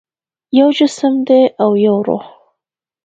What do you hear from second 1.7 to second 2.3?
یو روح